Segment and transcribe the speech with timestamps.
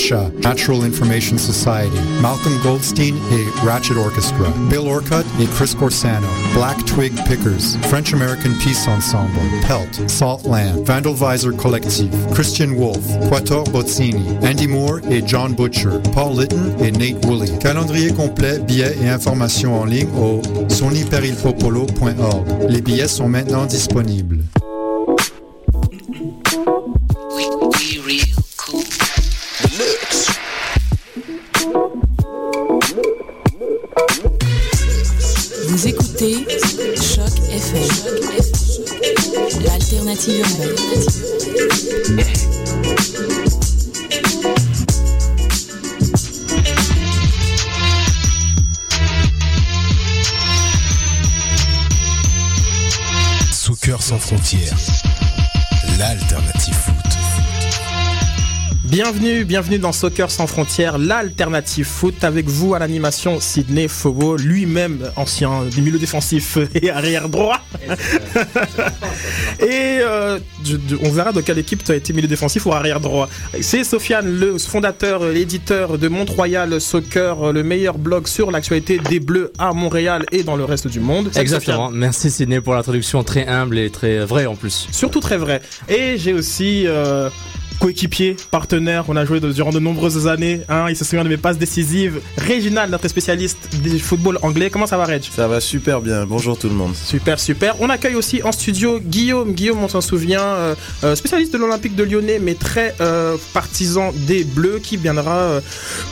[0.00, 7.12] Natural Information Society, Malcolm Goldstein et Ratchet Orchestra, Bill Orcutt et Chris Corsano, Black Twig
[7.26, 15.00] Pickers, French American Peace Ensemble, Pelt, Saltland, Vandalvisor Collective, Christian Wolf, Quator Bozzini, Andy Moore
[15.10, 17.58] et John Butcher, Paul Litton et Nate Woolley.
[17.58, 22.46] Calendrier complet, billets et informations en ligne au sonyperilpopolo.org.
[22.70, 24.40] Les billets sont maintenant disponibles.
[59.20, 65.10] Bienvenue, bienvenue dans Soccer sans frontières, l'alternative foot avec vous à l'animation Sidney Fogo, lui-même
[65.14, 67.60] ancien du milieu défensif et arrière droit.
[69.60, 70.38] et euh,
[71.02, 73.28] on verra de quelle équipe tu as été milieu défensif ou arrière droit.
[73.60, 79.52] C'est Sofiane, le fondateur, l'éditeur de Mont-Royal Soccer, le meilleur blog sur l'actualité des Bleus
[79.58, 81.30] à Montréal et dans le reste du monde.
[81.36, 81.88] Exactement.
[81.88, 82.00] Sofiane.
[82.00, 84.88] Merci Sidney pour l'introduction très humble et très vraie en plus.
[84.90, 85.60] Surtout très vrai.
[85.90, 87.28] Et j'ai aussi euh,
[87.80, 90.60] coéquipier, partenaire, on a joué de- durant de nombreuses années.
[90.68, 92.20] Hein, il se souvient de mes passes décisives.
[92.36, 94.70] Réginal, notre spécialiste du football anglais.
[94.70, 95.22] Comment ça va, Reg?
[95.34, 96.26] Ça va super bien.
[96.26, 96.94] Bonjour tout le monde.
[96.94, 97.74] Super, super.
[97.80, 99.52] On accueille aussi en studio Guillaume.
[99.54, 100.74] Guillaume, on s'en souvient, euh,
[101.04, 105.60] euh, spécialiste de l'Olympique de Lyonnais, mais très euh, partisan des Bleus, qui viendra euh,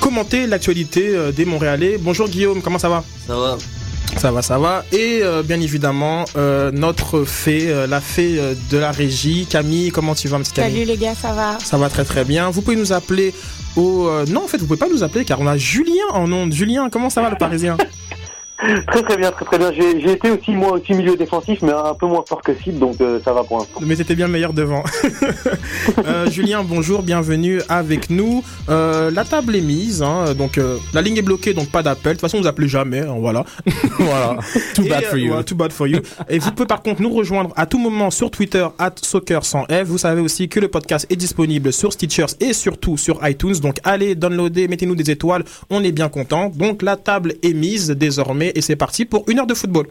[0.00, 1.98] commenter l'actualité euh, des Montréalais.
[2.00, 3.04] Bonjour Guillaume, comment ça va?
[3.26, 3.58] Ça va
[4.18, 4.84] Ça va, ça va.
[4.92, 9.90] Et euh, bien évidemment, euh, notre fée, euh, la fée euh, de la régie, Camille.
[9.92, 12.50] Comment tu vas, petite Camille Salut les gars, ça va Ça va très très bien.
[12.50, 13.32] Vous pouvez nous appeler
[13.76, 14.08] au...
[14.08, 16.52] euh, non, en fait, vous pouvez pas nous appeler car on a Julien en onde.
[16.52, 17.76] Julien, comment ça va le Parisien?
[18.58, 19.72] Très très bien, très très bien.
[19.72, 23.00] J'ai été aussi moi aussi milieu défensif, mais un peu moins fort que Sid, donc
[23.00, 23.80] euh, ça va pour l'instant.
[23.86, 24.82] Mais t'étais bien meilleur devant.
[26.06, 28.42] Euh, Julien, bonjour, bienvenue avec nous.
[28.68, 32.12] Euh, la table est mise, hein, donc euh, la ligne est bloquée, donc pas d'appel.
[32.12, 33.44] De toute façon, vous appelez jamais, hein, voilà.
[33.98, 34.36] Voilà.
[34.74, 35.34] Too Et, bad for you.
[35.34, 36.00] ouais, too bad for you.
[36.28, 39.64] Et vous pouvez par contre nous rejoindre à tout moment sur Twitter, at soccer sans
[39.64, 39.84] F.
[39.86, 43.56] Vous savez aussi que le podcast est disponible sur Stitchers et surtout sur iTunes.
[43.60, 45.44] Donc allez, downloadez, mettez-nous des étoiles.
[45.70, 46.50] On est bien content.
[46.54, 49.86] Donc la table est mise désormais et c'est parti pour une heure de football.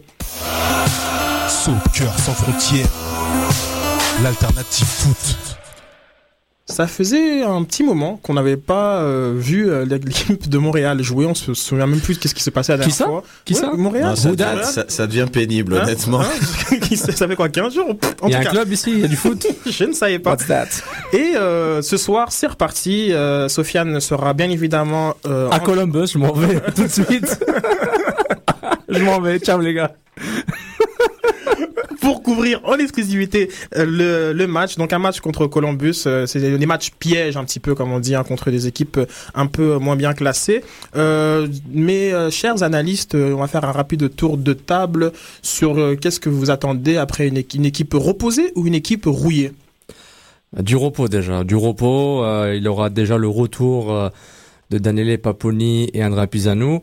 [1.48, 2.86] Soccer sans frontières,
[4.22, 5.36] l'alternative foot.
[6.70, 11.24] Ça faisait un petit moment qu'on n'avait pas euh, vu euh, l'équipe de Montréal jouer.
[11.24, 13.22] On se souvient même plus de ce qui s'est passé la Qui dernière ça fois.
[13.46, 14.08] Qui Ouais, ça Montréal.
[14.10, 14.56] Non, ça, Montréal.
[14.58, 16.20] devient, ça, ça devient pénible, Hein honnêtement.
[16.20, 18.70] Hein Qui- ça fait quoi 15 jours En Il y a tout un cas, club
[18.72, 19.46] ici, il y a du foot.
[19.66, 20.32] je ne savais pas.
[20.32, 20.66] What's that?
[21.14, 23.14] Et euh, ce soir, c'est reparti.
[23.14, 27.40] Euh, Sofiane sera bien évidemment euh, À en- Columbus, je m'en vais tout de suite.
[28.88, 29.38] Je m'en vais.
[29.38, 29.94] Ciao les gars.
[32.00, 34.76] pour couvrir en exclusivité euh, le, le match.
[34.76, 38.00] Donc un match contre Columbus, euh, c'est des matchs pièges un petit peu comme on
[38.00, 40.62] dit hein, contre des équipes euh, un peu moins bien classées.
[40.96, 45.12] Euh, mes euh, chers analystes, on va faire un rapide tour de table
[45.42, 49.52] sur euh, qu'est-ce que vous attendez après une, une équipe reposée ou une équipe rouillée?
[50.58, 51.44] Du repos déjà.
[51.44, 52.24] Du repos.
[52.24, 54.08] euh, il aura déjà le retour euh,
[54.70, 56.82] de Daniele Paponi et Andrea Pisano.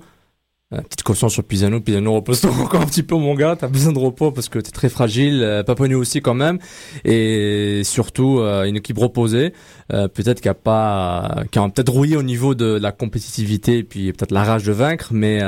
[0.83, 1.79] Petite caution sur Pisano.
[1.79, 3.55] Pisano repose-toi encore un petit peu mon gars.
[3.59, 5.41] T'as besoin de repos parce que t'es très fragile.
[5.43, 6.59] Euh, Paponi aussi quand même.
[7.03, 9.53] Et surtout euh, une équipe reposée.
[9.93, 13.83] Euh, peut-être qu'il a pas, qui a peut-être rouillé au niveau de la compétitivité et
[13.83, 15.41] puis peut-être la rage de vaincre, mais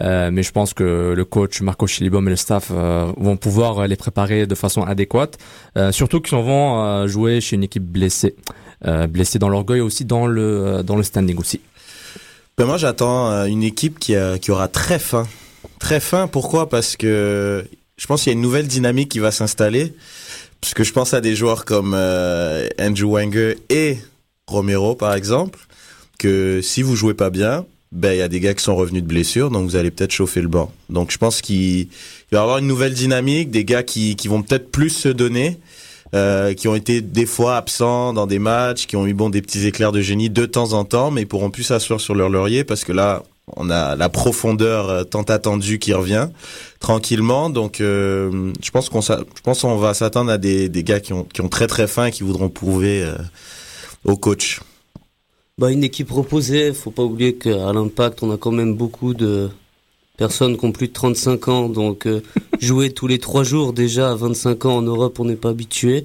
[0.00, 3.86] euh, mais je pense que le coach Marco Chilibom et le staff euh, vont pouvoir
[3.86, 5.38] les préparer de façon adéquate.
[5.76, 8.34] Euh, surtout qu'ils vont jouer chez une équipe blessée,
[9.08, 11.60] blessée dans l'orgueil aussi dans le dans le standing aussi.
[12.66, 15.26] Moi, j'attends euh, une équipe qui, a- qui aura très faim.
[15.78, 16.68] Très faim, pourquoi?
[16.68, 17.64] Parce que
[17.96, 19.94] je pense qu'il y a une nouvelle dynamique qui va s'installer.
[20.60, 23.98] Parce que je pense à des joueurs comme euh, Andrew Wenger et
[24.46, 25.58] Romero, par exemple,
[26.18, 29.02] que si vous jouez pas bien, ben il y a des gars qui sont revenus
[29.02, 30.70] de blessure, donc vous allez peut-être chauffer le banc.
[30.90, 31.88] Donc je pense qu'il il
[32.32, 35.58] va y avoir une nouvelle dynamique, des gars qui, qui vont peut-être plus se donner,
[36.14, 39.42] euh, qui ont été des fois absents dans des matchs, qui ont eu bon des
[39.42, 42.28] petits éclairs de génie de temps en temps, mais ils pourront plus s'asseoir sur leur
[42.28, 43.22] laurier parce que là
[43.56, 46.28] on a la profondeur euh, tant attendue qui revient
[46.78, 47.50] tranquillement.
[47.50, 51.12] Donc euh, je pense qu'on je pense qu'on va s'attendre à des, des gars qui
[51.12, 53.16] ont, qui ont très très faim et qui voudront prouver euh,
[54.04, 54.60] au coach.
[55.58, 59.50] Bah, une équipe reposée, faut pas oublier qu'à l'impact, on a quand même beaucoup de
[60.20, 61.68] personnes qui ont plus de 35 ans.
[61.70, 62.20] Donc, euh,
[62.60, 66.04] jouer tous les trois jours déjà à 25 ans en Europe, on n'est pas habitué.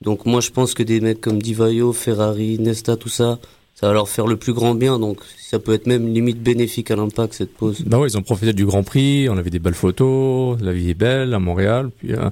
[0.00, 3.38] Donc, moi, je pense que des mecs comme Divayo, Ferrari, Nesta, tout ça,
[3.78, 4.98] ça va leur faire le plus grand bien.
[4.98, 7.84] Donc ça peut être même limite bénéfique à l'impact cette pause.
[7.86, 10.90] Bah ouais, ils ont profité du Grand Prix, on avait des belles photos, la vie
[10.90, 12.28] est belle à Montréal, puis euh,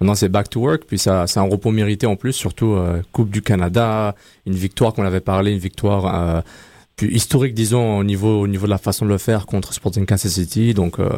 [0.00, 3.00] maintenant c'est back to work, puis ça c'est un repos mérité en plus, surtout euh,
[3.12, 6.40] Coupe du Canada, une victoire qu'on avait parlé, une victoire euh,
[7.02, 10.32] historique disons au niveau au niveau de la façon de le faire contre Sporting Kansas
[10.32, 10.74] City.
[10.74, 11.08] Donc euh,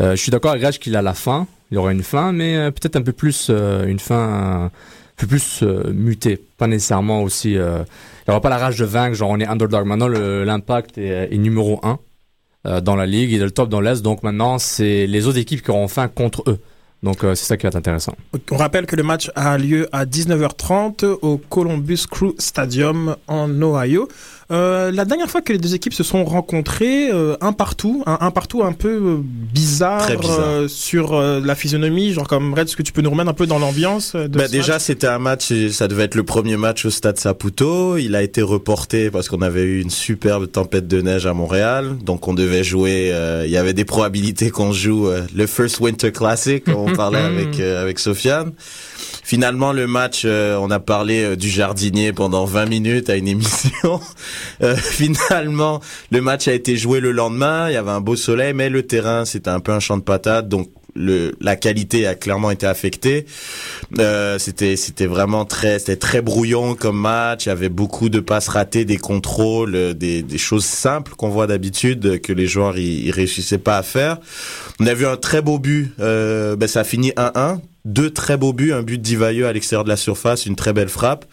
[0.00, 2.32] euh, je suis d'accord avec Raj qu'il a la fin, il y aura une fin,
[2.32, 4.70] mais euh, peut-être un peu plus euh, une fin un
[5.16, 7.56] peu plus euh, mutée, pas nécessairement aussi.
[7.56, 7.84] euh,
[8.26, 9.86] il n'y aura pas la rage de vaincre, genre on est underdog.
[9.86, 11.98] Maintenant l'impact est, est numéro 1
[12.66, 15.38] euh, dans la ligue, il est le top dans l'Est, donc maintenant c'est les autres
[15.38, 16.58] équipes qui auront faim contre eux.
[17.02, 18.14] Donc euh, c'est ça qui va être intéressant.
[18.50, 24.08] On rappelle que le match a lieu à 19h30 au Columbus Crew Stadium en Ohio.
[24.50, 28.18] Euh, la dernière fois que les deux équipes se sont rencontrées, euh, un partout, un,
[28.20, 32.76] un partout un peu euh, bizarre, euh, sur euh, la physionomie, genre comme Red, est-ce
[32.76, 35.18] que tu peux nous remettre un peu dans l'ambiance de Bah déjà match c'était un
[35.18, 37.96] match, et ça devait être le premier match au stade Saputo.
[37.96, 41.96] Il a été reporté parce qu'on avait eu une superbe tempête de neige à Montréal,
[42.02, 43.10] donc on devait jouer.
[43.12, 46.64] euh, il y avait des probabilités qu'on joue euh, le First Winter Classic.
[46.68, 48.52] On parlait avec euh, avec Sofiane.
[49.24, 53.28] Finalement le match, euh, on a parlé euh, du jardinier pendant 20 minutes à une
[53.28, 54.00] émission.
[54.62, 55.80] Euh, finalement
[56.10, 57.68] le match a été joué le lendemain.
[57.68, 60.02] Il y avait un beau soleil, mais le terrain c'était un peu un champ de
[60.02, 63.26] patates, donc le, la qualité a clairement été affectée.
[63.98, 67.46] Euh, c'était c'était vraiment très c'était très brouillon comme match.
[67.46, 71.28] Il y avait beaucoup de passes ratées, des contrôles, euh, des, des choses simples qu'on
[71.28, 74.18] voit d'habitude que les joueurs ils réussissaient pas à faire.
[74.80, 75.92] On a vu un très beau but.
[76.00, 77.58] Euh, ben ça a fini 1-1.
[77.86, 80.88] Deux très beaux buts, un but d'Ivailleux à l'extérieur de la surface, une très belle
[80.88, 81.26] frappe,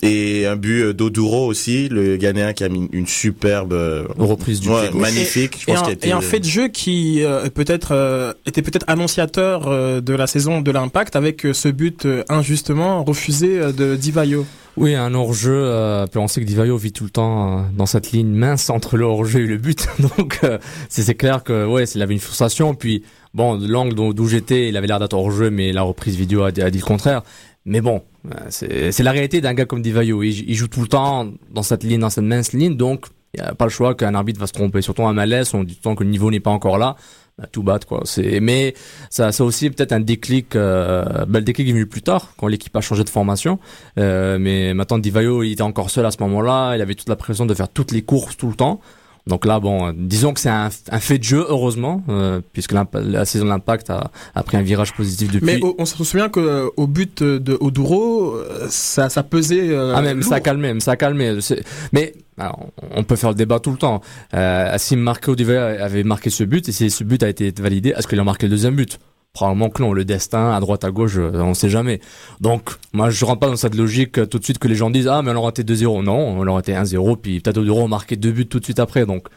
[0.00, 4.60] et un but euh, d'Oduro aussi, le Ghanéen qui a mis une superbe euh, Reprise
[4.60, 5.58] du ouais, pied magnifique.
[5.66, 8.32] Je Et un, qu'il a été- et un fait de jeu qui euh, peut-être euh,
[8.46, 13.04] était peut-être annonciateur euh, de la saison de l'Impact avec euh, ce but euh, injustement
[13.04, 14.46] refusé euh, de Divayo.
[14.76, 15.52] Oui, un hors-jeu.
[15.54, 18.96] Euh, on sait que Divayo vit tout le temps euh, dans cette ligne mince entre
[18.96, 19.86] le hors-jeu et le but.
[20.18, 20.58] Donc euh,
[20.88, 22.74] c'est clair que ouais, il avait une frustration.
[22.74, 23.02] Puis
[23.34, 26.60] bon, l'angle d'où j'étais, il avait l'air d'être hors-jeu, mais la reprise vidéo a, dit-
[26.62, 27.22] le contraire.
[27.66, 30.22] Mais bon, euh, c'est la réalité d'un gars comme Divayo.
[30.22, 32.76] Il, il joue tout le temps dans cette ligne, dans cette mince ligne.
[32.76, 34.82] Donc il n'y a pas le choix qu'un arbitre va se tromper.
[34.82, 36.96] Surtout un malaise, on dit tout le temps que le niveau n'est pas encore là.
[37.52, 38.02] Tout battre quoi.
[38.04, 38.74] C'est mais
[39.08, 40.56] ça ça aussi peut-être un déclic.
[40.56, 43.58] Euh, bah, le déclic est venu plus tard quand l'équipe a changé de formation.
[43.98, 46.76] Euh, mais maintenant, Divayo, il était encore seul à ce moment-là.
[46.76, 48.80] Il avait toute la pression de faire toutes les courses tout le temps.
[49.26, 52.72] Donc là, bon, euh, disons que c'est un, un fait de jeu, heureusement, euh, puisque
[52.72, 55.44] la saison de l'impact a, a pris un virage positif depuis.
[55.46, 59.68] Mais on se souvient que euh, au but de Oduro, euh, ça, ça pesait.
[59.70, 61.38] euh, ah même ça a calmé, même ça a calmé.
[61.92, 64.00] Mais alors, on peut faire le débat tout le temps.
[64.34, 67.92] Euh, si Marco Divayo avait marqué ce but et si ce but a été validé,
[67.96, 68.98] est-ce qu'il a marqué le deuxième but?
[69.32, 69.92] Probablement que non.
[69.92, 72.00] Le destin, à droite, à gauche, euh, on sait jamais.
[72.40, 74.90] Donc, moi, je rentre pas dans cette logique euh, tout de suite que les gens
[74.90, 76.02] disent ah mais on aura été 2-0.
[76.02, 78.80] Non, on aura été 1-0 puis peut-être Oduro a marqué deux buts tout de suite
[78.80, 79.06] après.
[79.06, 79.28] Donc,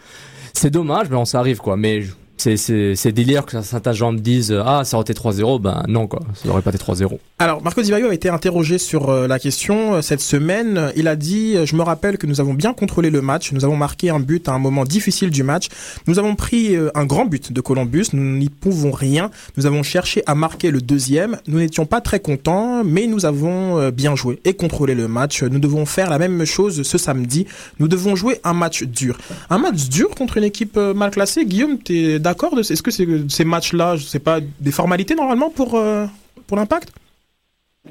[0.54, 1.78] c'est dommage, mais on ça arrive quoi.
[1.78, 5.62] Mais je- c'est délire que certains gens me disent euh, ah ça aurait été 3-0.
[5.62, 7.18] Ben non quoi, ça aurait pas été 3-0.
[7.40, 10.92] Alors, Marco Di Vaio a été interrogé sur euh, la question euh, cette semaine.
[10.96, 13.52] Il a dit Je me rappelle que nous avons bien contrôlé le match.
[13.52, 15.68] Nous avons marqué un but à un moment difficile du match.
[16.08, 18.08] Nous avons pris un grand but de Columbus.
[18.14, 19.30] Nous n'y pouvons rien.
[19.58, 21.38] Nous avons cherché à marquer le deuxième.
[21.48, 25.44] Nous n'étions pas très contents, mais nous avons bien joué et contrôlé le match.
[25.44, 27.46] Nous devons faire la même chose ce samedi.
[27.80, 29.18] Nous devons jouer un match dur.
[29.50, 31.46] Un match dur contre une équipe mal classée.
[31.46, 35.50] Guillaume, t'es d'accord de- Est-ce que c'est- ces matchs-là, je sais pas, des formalités normalement
[35.52, 36.08] pour, euh,
[36.48, 36.90] pour l'impact?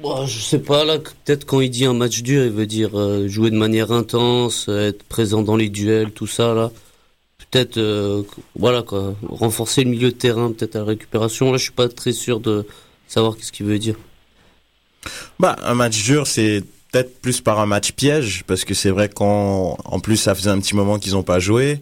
[0.01, 2.97] Bon, je sais pas là, peut-être quand il dit un match dur, il veut dire
[2.99, 6.71] euh, jouer de manière intense, être présent dans les duels, tout ça là.
[7.51, 8.23] Peut-être, euh,
[8.55, 11.51] voilà quoi, renforcer le milieu de terrain, peut-être à la récupération.
[11.51, 12.65] Là, je suis pas très sûr de
[13.07, 13.95] savoir qu'est-ce qu'il veut dire.
[15.39, 19.09] Bah, un match dur, c'est peut-être plus par un match piège, parce que c'est vrai
[19.09, 21.79] qu'en en plus, ça faisait un petit moment qu'ils n'ont pas joué.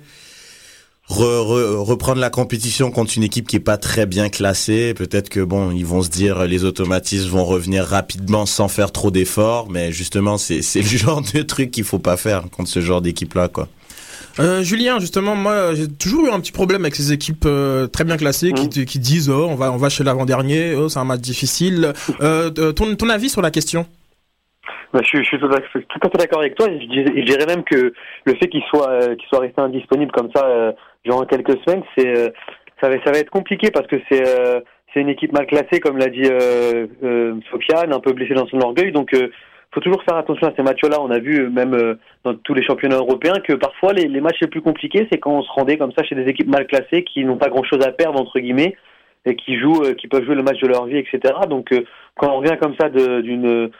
[1.09, 5.27] Re- re- reprendre la compétition contre une équipe qui est pas très bien classée, peut-être
[5.27, 9.69] que bon, ils vont se dire les automatismes vont revenir rapidement sans faire trop d'efforts,
[9.69, 13.01] mais justement, c'est c'est le genre de truc qu'il faut pas faire contre ce genre
[13.01, 13.67] d'équipe-là, quoi.
[14.39, 18.05] Euh, Julien, justement, moi, j'ai toujours eu un petit problème avec ces équipes euh, très
[18.05, 20.99] bien classées qui, te- qui disent oh, on va on va chez l'avant-dernier, oh, c'est
[20.99, 21.91] un match difficile.
[22.21, 23.85] Euh, euh, ton, ton avis sur la question?
[24.93, 26.67] Bah, je, je suis tout à, fait- d'accord avec toi.
[26.69, 27.93] Je, je dirais même que
[28.25, 30.71] le fait qu'il soit, euh, qu'il soit resté indisponible comme ça euh,
[31.05, 32.29] durant quelques semaines, c'est, euh,
[32.81, 34.59] ça, va, ça va être compliqué parce que c'est, euh,
[34.93, 38.47] c'est une équipe mal classée, comme l'a dit euh, euh, Sofiane, un peu blessée dans
[38.47, 38.91] son orgueil.
[38.91, 39.15] Donc,
[39.73, 40.97] faut toujours faire attention à ces matchs-là.
[40.99, 41.95] On a vu même
[42.25, 45.31] dans tous les championnats européens que parfois les, les matchs les plus compliqués, c'est quand
[45.31, 47.93] on se rendait comme ça chez des équipes mal classées qui n'ont pas grand-chose à
[47.93, 48.75] perdre entre guillemets
[49.25, 51.19] et qui jouent, qui peuvent jouer le match de leur vie, etc.
[51.47, 51.69] Donc,
[52.17, 53.71] quand on revient comme ça d'une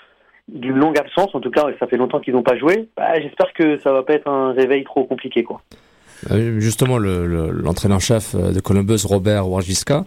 [0.54, 3.54] d'une longue absence, en tout cas ça fait longtemps qu'ils n'ont pas joué, bah, j'espère
[3.54, 5.62] que ça va pas être un réveil trop compliqué quoi.
[6.30, 10.04] Euh, Justement, le- le- l'entraîneur-chef euh, de Columbus, Robert Wargiska,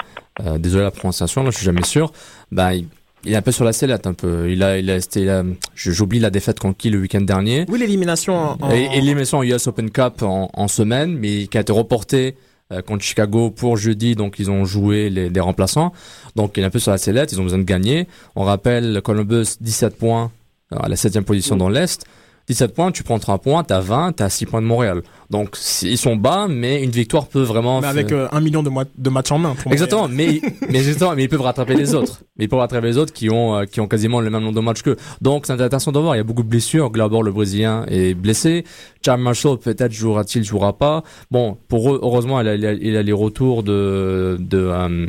[0.46, 2.12] euh, désolé la prononciation, là je suis jamais sûr,
[2.52, 2.86] bah, il,
[3.24, 4.50] il est un peu sur la sellette un peu.
[4.50, 5.42] Il a, il a, a-
[5.74, 7.64] je- j'oublie la défaite contre qui le week-end dernier.
[7.68, 11.56] Oui, l'élimination en, en- Et, et l'émission US Open Cup en, en semaine, mais qui
[11.56, 12.40] a été reportée euh,
[12.86, 15.92] contre Chicago pour jeudi, donc ils ont joué les, les remplaçants.
[16.36, 18.08] Donc il est un peu sur la sellette, ils ont besoin de gagner.
[18.36, 20.32] On rappelle Columbus 17 points
[20.72, 22.04] euh, à la septième position dans l'Est.
[22.48, 25.02] 17 points, tu prends 3 points, t'as 20, t'as 6 points de Montréal.
[25.30, 27.80] Donc ils sont bas, mais une victoire peut vraiment...
[27.80, 29.54] mais avec euh, un million de, mois- de matchs en main.
[29.54, 32.20] pour Exactement, mais, mais, exactement, mais ils peuvent rattraper les autres.
[32.36, 34.54] Mais ils peuvent rattraper les autres qui ont, euh, qui ont quasiment le même nombre
[34.56, 34.96] de matchs qu'eux.
[35.22, 36.14] Donc, c'est intéressant de voir.
[36.14, 36.90] Il y a beaucoup de blessures.
[36.90, 38.64] Glauber, le Brésilien, est blessé.
[39.04, 41.02] Charles Marshall, peut-être jouera-t-il, jouera pas.
[41.30, 45.06] Bon, pour eux, heureusement, il a, il a, il a les retours de, de, euh,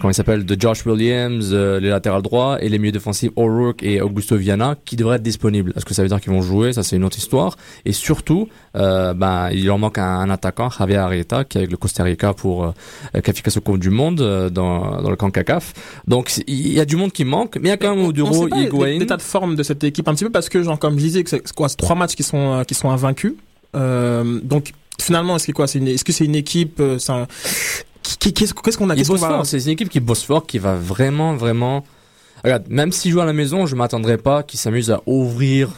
[0.00, 3.82] comment il s'appelle, de Josh Williams, euh, les latérales droits, et les milieux défensifs O'Rourke
[3.82, 5.72] et Augusto Viana, qui devraient être disponibles.
[5.76, 6.72] Est-ce que ça veut dire qu'ils vont jouer?
[6.74, 7.56] Ça, c'est une autre histoire.
[7.84, 11.70] Et surtout, euh, ben, il leur manque un, un attaquant, Javier Arrieta, qui est avec
[11.70, 12.70] le Costa Rica pour, euh,
[13.16, 15.72] euh, qualification Coupe du Monde euh, dans, dans le camp CACAF.
[16.06, 18.48] Donc il y a du monde qui manque, mais il y a quand même Oduro,
[18.48, 18.98] Higuain.
[18.98, 21.24] l'état de forme de cette équipe un petit peu parce que genre comme je disais
[21.24, 23.34] que c'est quoi trois matchs qui sont euh, qui sont invaincus
[23.76, 27.12] euh, donc finalement est-ce que quoi c'est une est-ce que c'est une équipe euh, c'est
[27.12, 27.26] un-
[28.16, 30.46] qu'est-ce qu'on a Il qu'est-ce qu'on bosse va fort, c'est une équipe qui bosse fort,
[30.46, 31.84] qui va vraiment, vraiment.
[32.44, 35.70] Regarde, même s'il joue à la maison, je m'attendrais pas qu'il s'amuse à ouvrir,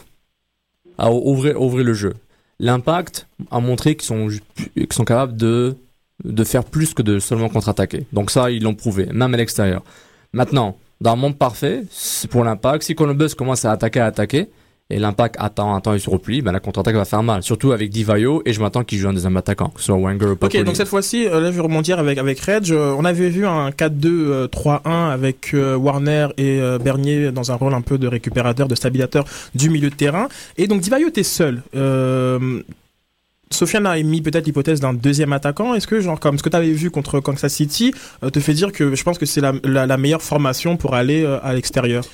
[0.98, 2.14] à ouvrir, ouvrir le jeu.
[2.58, 4.28] L'impact a montré qu'ils sont,
[4.74, 5.76] qu'ils sont capables de,
[6.24, 8.06] de faire plus que de seulement contre-attaquer.
[8.12, 9.82] Donc ça, ils l'ont prouvé, même à l'extérieur.
[10.32, 14.50] Maintenant, dans un monde parfait, c'est pour l'impact, si Columbus commence à attaquer, à attaquer,
[14.90, 17.42] et l'impact attend, attend et se replie, ben la contre-attaque va faire mal.
[17.42, 20.26] Surtout avec Divayo, et je m'attends qu'il joue un deuxième attaquant, que ce soit Wenger
[20.26, 22.70] ou Ok, donc cette fois-ci, euh, là je vais rebondir avec avec Reg.
[22.70, 27.74] Euh, on avait vu un 4-2-3-1 avec euh, Warner et euh, Bernier dans un rôle
[27.74, 30.28] un peu de récupérateur, de stabilisateur du milieu de terrain.
[30.56, 31.62] Et donc Divayo était seul.
[31.74, 32.62] Euh,
[33.52, 35.74] Sofiane a émis peut-être l'hypothèse d'un deuxième attaquant.
[35.74, 37.92] Est-ce que, genre, comme ce que tu avais vu contre Kansas City,
[38.22, 40.94] euh, te fait dire que je pense que c'est la, la, la meilleure formation pour
[40.94, 42.04] aller euh, à l'extérieur?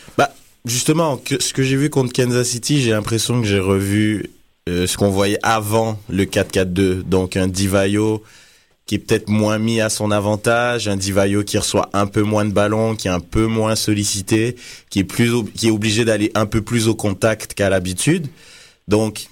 [0.67, 4.31] Justement, ce que j'ai vu contre Kansas City, j'ai l'impression que j'ai revu
[4.69, 7.03] euh, ce qu'on voyait avant le 4-4-2.
[7.03, 8.25] Donc un Divayo
[8.85, 12.45] qui est peut-être moins mis à son avantage, un Divayo qui reçoit un peu moins
[12.45, 14.57] de ballons, qui est un peu moins sollicité,
[14.91, 18.27] qui est plus qui est obligé d'aller un peu plus au contact qu'à l'habitude.
[18.89, 19.29] Donc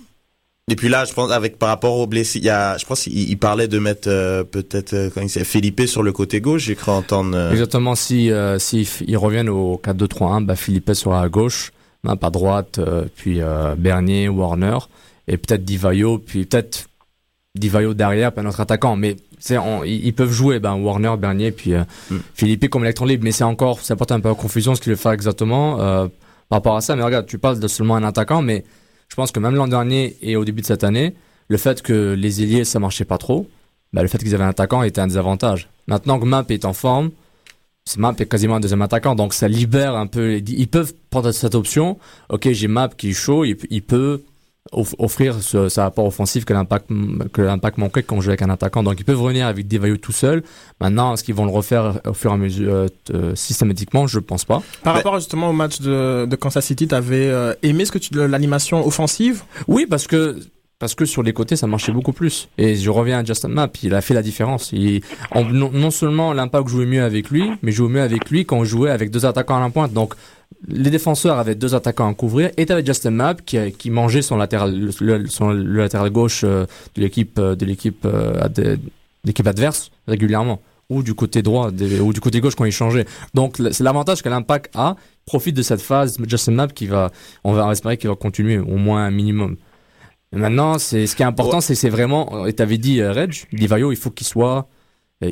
[0.70, 3.02] et puis là, je pense avec par rapport aux blessés, il y a, je pense
[3.02, 6.40] qu'il il parlait de mettre euh, peut-être euh, quand il s'est Philippe sur le côté
[6.40, 6.62] gauche.
[6.64, 7.36] J'ai cru entendre.
[7.36, 11.72] euh, Exactement, si, euh, si ils reviennent au 4-2-3-1, bah, Philippe sera à gauche,
[12.06, 14.78] hein, pas droite, euh, puis euh, Bernier, Warner,
[15.28, 16.86] et peut-être Divayo, puis peut-être
[17.54, 18.96] Divayo derrière, puis un autre attaquant.
[18.96, 22.16] Mais c'est, on- ils peuvent jouer, ben, Warner, Bernier, puis euh, Mm.
[22.34, 23.22] Philippe comme électron libre.
[23.24, 26.06] Mais c'est encore, ça porte un peu à confusion ce qu'il veut faire exactement euh,
[26.48, 26.96] par rapport à ça.
[26.96, 28.64] Mais regarde, tu parles de seulement un attaquant, mais
[29.14, 31.14] je pense que même l'an dernier et au début de cette année,
[31.46, 33.48] le fait que les ailiers ça marchait pas trop,
[33.92, 35.68] bah, le fait qu'ils avaient un attaquant était un désavantage.
[35.86, 37.12] Maintenant que Map est en forme,
[37.84, 40.38] c'est Map est quasiment un deuxième attaquant, donc ça libère un peu.
[40.38, 41.96] Ils peuvent prendre cette option.
[42.28, 44.24] Ok, j'ai Map qui est chaud, il, peut
[44.72, 46.86] offrir ce, ce apport offensif que l'impact
[47.32, 48.82] que l'impact manquait quand on jouait avec un attaquant.
[48.82, 50.42] Donc ils peuvent revenir avec des vaillots tout seuls.
[50.80, 54.06] Maintenant, est-ce qu'ils vont le refaire au fur et à mesure euh, euh, systématiquement?
[54.06, 54.62] Je pense pas.
[54.82, 55.00] Par Ouais.
[55.00, 58.86] rapport justement au match de, de Kansas City, t'avais euh, aimé ce que tu, l'animation
[58.86, 59.42] offensive?
[59.68, 60.38] Oui, parce que
[60.78, 62.48] parce que sur les côtés ça marchait beaucoup plus.
[62.58, 64.70] Et je reviens à Justin Map, il a fait la différence.
[64.72, 65.02] Il,
[65.32, 68.58] on- non, non seulement l'impact jouait mieux avec lui, mais jouait mieux avec lui quand
[68.58, 69.92] on jouait avec deux attaquants à la pointe.
[69.92, 70.14] Donc
[70.68, 74.36] les défenseurs avaient deux attaquants à couvrir et t'avais Justin Map qui, qui mangeait son
[74.36, 78.78] latéral le, le- son- le latéral gauche euh, de l'équipe euh, de l'équipe euh, de
[79.24, 83.06] l'équipe adverse régulièrement ou du côté droit des- ou du côté gauche quand il changeait.
[83.34, 87.10] Donc c'est l'avantage que l'impact a profite de cette phase Justin Map qui va
[87.42, 89.56] on va espérer qu'il va continuer au moins un minimum.
[90.32, 93.92] Et maintenant, c'est ce qui est important, c'est c'est vraiment, et t'avais dit Reg, Divayo,
[93.92, 94.66] il faut qu'il soit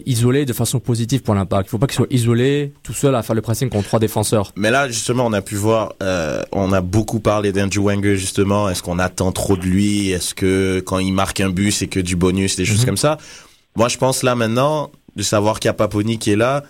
[0.07, 1.69] isolé de façon positive pour l'impact.
[1.69, 4.53] Il faut pas qu'il soit isolé tout seul à faire le pressing contre trois défenseurs.
[4.57, 8.69] Mais là, justement, on a pu voir, euh, on a beaucoup parlé d'Andrew Wenger, justement.
[8.69, 10.11] Est-ce qu'on attend trop de lui?
[10.11, 12.87] Est-ce que quand il marque un but, c'est que du bonus, des choses Mhm.
[12.87, 13.19] comme ça?
[13.77, 16.63] Moi, je pense là maintenant, de savoir qu'il y a Paponi qui est là.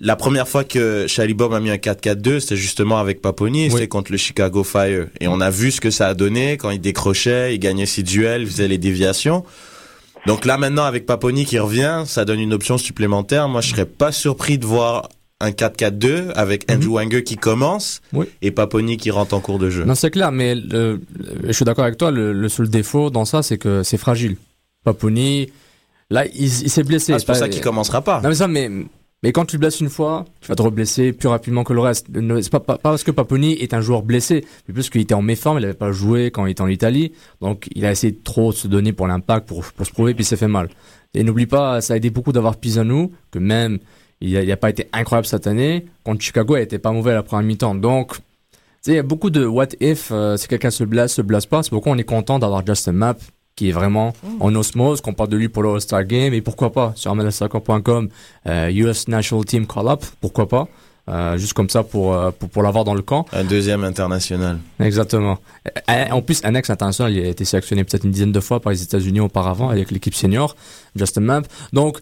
[0.00, 3.70] La première fois que Chalibom a mis un 4-4-2, c'était justement avec Paponi, Oui.
[3.70, 5.06] c'était contre le Chicago Fire.
[5.20, 8.02] Et on a vu ce que ça a donné quand il décrochait, il gagnait ses
[8.02, 9.44] duels, il faisait les déviations.
[10.26, 13.48] Donc là maintenant avec Paponi qui revient, ça donne une option supplémentaire.
[13.48, 15.08] Moi je serais pas surpris de voir
[15.40, 18.26] un 4-4-2 avec Andrew Wenger qui commence Oui.
[18.42, 19.84] et Paponi qui rentre en cours de jeu.
[19.84, 21.00] Non, c'est clair, mais le-
[21.44, 22.12] je suis d'accord avec toi.
[22.12, 24.36] Le, le seul défaut dans ça, c'est que c'est fragile.
[24.84, 25.50] Paponi,
[26.10, 27.12] là, il, il s'est blessé.
[27.12, 28.20] Ah, c'est pour Pas- ça qu'il commencera pas.
[28.20, 28.70] Non mais ça, mais
[29.22, 32.08] Mais quand tu blesses une fois, tu vas te reblesser plus rapidement que le reste.
[32.12, 35.22] C'est pas, pas, parce que Paponi est un joueur blessé, mais plus qu'il était en
[35.22, 37.12] méforme, il n'avait pas joué quand il était en Italie.
[37.40, 40.24] Donc il a essayé de trop se donner pour l'impact, pour, pour se prouver, puis
[40.24, 40.68] il s'est fait mal.
[41.14, 43.78] Et n'oublie pas, ça a aidé beaucoup d'avoir Pisano, que même
[44.20, 45.84] il n'a pas été incroyable cette année.
[46.04, 47.74] Contre Chicago, il était pas mauvais à la première mi-temps.
[47.74, 48.16] Donc,
[48.86, 51.62] il y a beaucoup de what if, euh, si quelqu'un se blesse, se blesse pas.
[51.62, 53.20] C'est pourquoi on est content d'avoir Justin Mapp,
[53.56, 56.72] qui est vraiment en osmose, qu'on parle de lui pour le All-Star Game, et pourquoi
[56.72, 58.08] pas, sur MLSsoccer.com,
[58.46, 60.68] euh, US National Team Call-Up, pourquoi pas,
[61.08, 63.26] euh, juste comme ça pour, euh, pour, pour l'avoir dans le camp.
[63.32, 64.58] Un deuxième international.
[64.80, 65.38] Exactement.
[65.90, 68.72] Euh, En plus, un ex-international, il a été sélectionné peut-être une dizaine de fois par
[68.72, 70.56] les États-Unis auparavant avec l'équipe senior,
[70.94, 71.46] Justin Mapp.
[71.72, 71.98] Donc,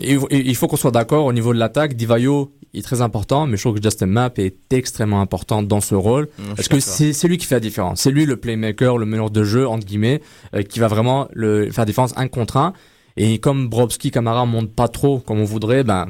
[0.00, 1.94] il faut qu'on soit d'accord au niveau de l'attaque.
[1.94, 5.94] Divayo est très important, mais je trouve que Justin Mapp est extrêmement important dans ce
[5.94, 6.28] rôle.
[6.36, 8.00] Suis Parce que c'est lui qui fait la différence.
[8.00, 10.22] C'est lui le playmaker, le meneur de jeu, entre guillemets,
[10.54, 12.72] euh, qui va vraiment le, faire la différence un contre un.
[13.16, 16.08] Et comme Brobski, Camara montent pas trop comme on voudrait, ben,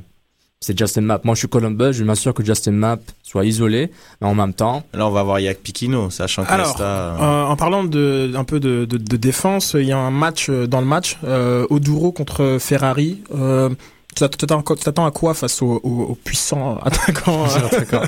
[0.62, 1.24] c'est Justin Mapp.
[1.24, 3.90] Moi, je suis Columbus, je m'assure que Justin Mapp soit isolé,
[4.20, 7.16] mais en même temps, Là, on va voir Yak Pikino, sachant que Alors, Nesta, euh,
[7.20, 10.46] Euh, en parlant de un peu de, de, de défense, il y a un match
[10.48, 13.18] euh, dans le match, euh, Oduro contre Ferrari.
[13.34, 13.70] Euh,
[14.14, 18.04] tu t'attends à quoi face au, au, au puissant attaquant euh, D'accord.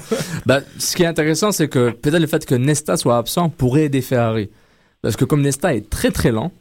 [0.46, 3.84] bah, ce qui est intéressant, c'est que peut-être le fait que Nesta soit absent pourrait
[3.84, 4.50] aider Ferrari.
[5.02, 6.52] Parce que comme Nesta est très très lent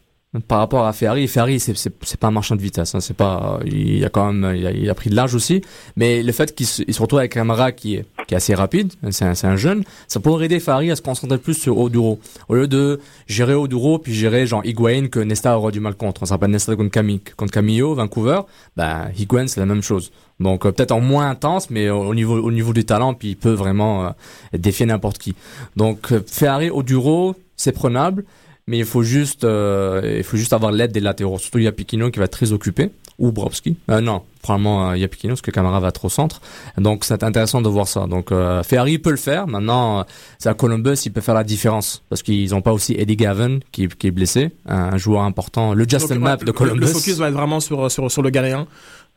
[0.47, 3.59] par rapport à Ferrari, Ferrari c'est c'est pas un marchand de vitesse, hein, c'est pas
[3.65, 5.61] il a quand même il a, il a pris de l'âge aussi,
[5.95, 8.93] mais le fait qu'il se, se retrouve avec Camara qui est qui est assez rapide,
[9.11, 12.55] c'est un un jeune, ça pourrait aider Ferrari à se concentrer plus sur Oduro au
[12.55, 16.23] lieu de gérer Oduro puis gérer genre Higuain que Nesta aura du mal contre.
[16.23, 18.41] On se rappelle Nesta contre Camille, contre Camillo, Vancouver,
[18.75, 20.11] bah Higuain c'est la même chose.
[20.39, 23.29] Donc euh, peut-être en moins intense, mais au au niveau au niveau du talent, puis
[23.29, 24.09] il peut vraiment euh,
[24.57, 25.35] défier n'importe qui.
[25.75, 28.25] Donc euh, Ferrari au Duro, c'est prenable,
[28.67, 31.37] mais il faut juste euh, il faut juste avoir l'aide des latéraux.
[31.37, 33.77] Surtout Yapikino qui va être très occupé ou Brovski.
[33.91, 36.41] Euh, non, probablement euh, Yapikino parce que Camara va être au centre.
[36.77, 38.07] Donc c'est intéressant de voir ça.
[38.07, 39.47] Donc euh, Ferrari peut le faire.
[39.47, 40.05] Maintenant,
[40.39, 43.59] c'est à Columbus, il peut faire la différence parce qu'ils n'ont pas aussi Eddie Gavin
[43.71, 45.73] qui, qui est blessé, un joueur important.
[45.73, 46.81] Le Justin Donc, Map ouais, de Columbus.
[46.81, 48.67] Le focus va être vraiment sur sur sur le Ghanéen.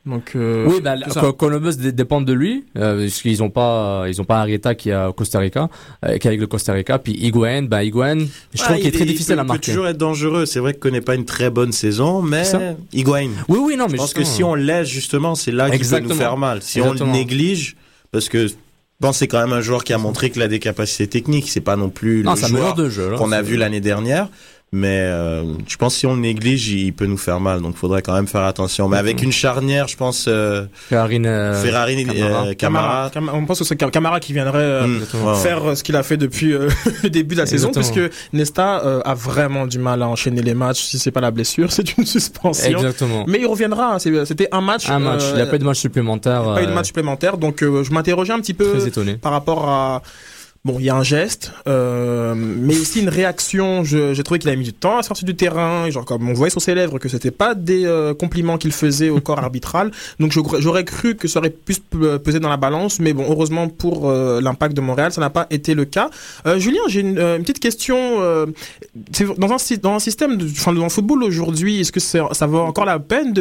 [0.06, 1.20] Donc euh, Oui, bah, ça.
[1.20, 4.74] Co- Columbus dé- dépend de lui, euh, parce qu'ils ont pas, ils ont pas Arieta
[4.76, 5.68] qui est au Costa Rica,
[6.04, 8.18] euh, qui est avec le Costa Rica, puis Higuain, bah Higuain,
[8.54, 9.72] je trouve ah, qu'il est très il difficile peut- à Il peut marquer.
[9.72, 10.46] toujours être dangereux.
[10.46, 12.60] C'est vrai qu'il connaît pas une très bonne saison, mais Ça.
[12.92, 13.30] Higuain.
[13.48, 15.98] Oui, oui, non, mais Je pense que si on l'aide justement, c'est là qu'il peut
[15.98, 16.62] nous faire mal.
[16.62, 17.10] Si Exactement.
[17.10, 17.76] on le néglige,
[18.12, 18.54] parce que je
[19.00, 21.50] pense que c'est quand même un joueur qui a montré qu'il a des capacités techniques.
[21.50, 23.10] C'est pas non plus non, le un meneur joueur de jeu.
[23.10, 23.18] là.
[23.18, 24.28] qu'on a vu l'année dernière.
[24.72, 27.62] Mais euh, je pense que si on le néglige, il peut nous faire mal.
[27.62, 28.88] Donc, il faudrait quand même faire attention.
[28.88, 32.46] Mais avec une charnière, je pense euh, Ferrari, euh, Ferrari, Camara.
[32.48, 33.10] euh, Camara.
[33.10, 35.34] Cam- on pense que c'est Cam- Camara qui viendrait ouais, ouais.
[35.36, 36.68] faire euh, ce qu'il a fait depuis euh,
[37.04, 38.08] le début de la saison, Exactement.
[38.08, 40.82] puisque Nesta euh, a vraiment du mal à enchaîner les matchs.
[40.82, 42.68] Si c'est pas la blessure, c'est une suspension.
[42.78, 43.24] Exactement.
[43.28, 43.94] Mais il reviendra.
[43.94, 43.98] hein.
[44.00, 44.90] C'était un match.
[44.90, 46.42] Un match, euh, il n'y a pas eu de match supplémentaire.
[46.42, 47.38] pas eu de match supplémentaire.
[47.38, 49.14] Donc euh, je m'interrogeais un petit peu Très étonné.
[49.14, 50.02] par rapport à.
[50.66, 53.84] Bon, il y a un geste, euh, mais aussi une réaction.
[53.84, 55.88] J'ai trouvé qu'il a mis du temps à sortir du terrain.
[55.90, 59.08] Genre comme on voyait sur ses lèvres que c'était pas des euh, compliments qu'il faisait
[59.08, 59.92] au corps arbitral.
[60.18, 63.26] Donc j'aurais cru que ça aurait pu se pe- peser dans la balance, mais bon,
[63.30, 66.10] heureusement pour euh, l'impact de Montréal, ça n'a pas été le cas.
[66.46, 67.96] Euh, Julien, j'ai une, petite question.
[69.38, 69.58] dans un
[70.00, 70.48] système, de,
[70.88, 73.32] football aujourd'hui, est-ce que ça vaut encore la peine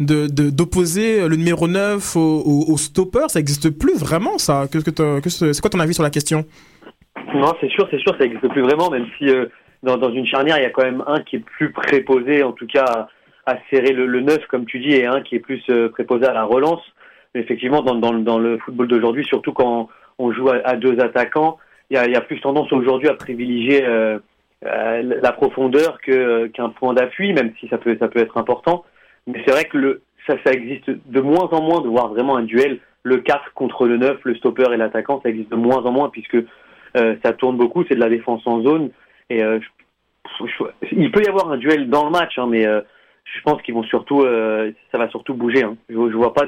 [0.00, 3.26] d'opposer le numéro 9 au, stopper?
[3.28, 4.66] Ça existe plus vraiment ça?
[4.72, 6.44] C'est quoi ton avis sur la question?
[7.34, 9.46] Non, c'est sûr, c'est sûr, ça n'existe plus vraiment, même si euh,
[9.82, 12.66] dans, une charnière, il y a quand même un qui est plus préposé, en tout
[12.66, 13.08] cas,
[13.46, 16.32] à, serrer le, neuf, comme tu dis, et un qui est plus euh, préposé à
[16.32, 16.82] la relance.
[17.34, 21.58] Mais effectivement, dans, le football d'aujourd'hui, surtout quand on joue à, deux attaquants,
[21.90, 24.18] il y a, plus tendance aujourd'hui à privilégier euh,
[24.62, 28.84] la profondeur qu'un point d'appui, même si ça peut être important.
[29.26, 32.42] Mais c'est vrai que ça ça existe de moins en moins de voir vraiment un
[32.42, 35.90] duel le 4 contre le 9, le stopper et l'attaquant, ça existe de moins en
[35.90, 36.36] moins puisque
[36.94, 38.90] ça tourne beaucoup, c'est de la défense en zone.
[39.30, 39.58] Et euh,
[40.40, 42.80] je- je- il peut y avoir un duel dans le match, hein, mais euh,
[43.24, 45.62] je pense qu'ils vont surtout, euh, ça va surtout bouger.
[45.64, 45.76] Hein.
[45.88, 46.44] Je, je vois pas,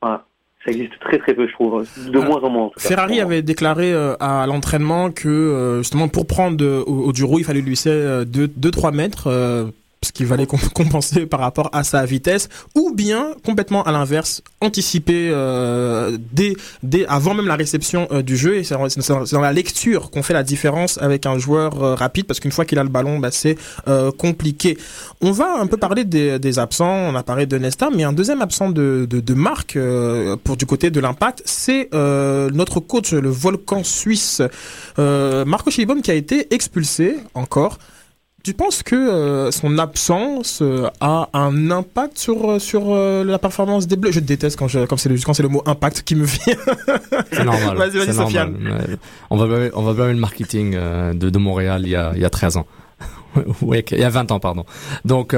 [0.00, 0.22] enfin,
[0.64, 2.62] ça existe très très peu, je trouve, de moins en moins.
[2.64, 2.88] en tout cas.
[2.88, 7.38] Ferrari avait déclaré euh, à l'entraînement que euh, justement pour prendre euh, au, au Duro,
[7.38, 9.28] il fallait lui laisser 2-3 mètres.
[10.04, 14.42] Ce qui valait com- compenser par rapport à sa vitesse, ou bien complètement à l'inverse,
[14.60, 16.56] anticiper euh, dès,
[17.06, 18.62] avant même la réception euh, du jeu.
[18.62, 22.52] C'est dans, la lecture qu'on fait la différence avec un joueur euh, rapide, parce qu'une
[22.52, 23.56] fois qu'il a le ballon, bah, c'est
[24.18, 24.78] compliqué.
[25.20, 26.94] On va un peu parler des, absents.
[26.94, 29.78] On a parlé de Nesta, mais un deuxième absent de, de, marque
[30.44, 34.42] pour du côté de l'impact, c'est notre coach, le Volcan suisse,
[34.98, 37.78] Marco Schilbaum, qui a été expulsé encore
[38.44, 43.38] tu penses que euh, son absence euh, a un impact sur euh, sur euh, la
[43.38, 44.12] performance des Bleus?
[44.12, 46.54] Je déteste quand je quand c'est le quand le mot impact qui me vient.
[47.32, 47.76] C'est normal.
[47.76, 48.56] Vas-y, vas-y, Sofiane.
[49.30, 52.20] On va blâmer, on va blâmer le marketing de, de Montréal il y a, il
[52.20, 52.66] y a 13 ans.
[53.62, 54.64] ouais, il y a 20 ans, pardon.
[55.04, 55.32] Donc,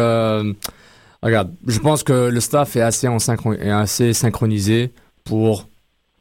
[1.23, 4.93] regarde, je pense que le staff est assez, en synchro- est assez synchronisé
[5.25, 5.69] pour